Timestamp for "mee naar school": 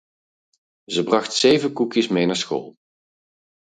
2.07-2.75